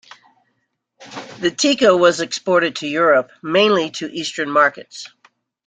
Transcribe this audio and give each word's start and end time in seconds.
The 1.41 1.51
Tico 1.55 1.95
was 1.95 2.19
exported 2.21 2.75
to 2.77 2.87
Europe, 2.87 3.29
mainly 3.43 3.91
to 3.91 4.11
eastern 4.11 4.49
markets. 4.49 5.07